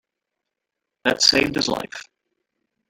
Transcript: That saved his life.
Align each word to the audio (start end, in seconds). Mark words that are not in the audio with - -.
That 1.03 1.21
saved 1.21 1.53
his 1.55 1.67
life. 1.67 2.07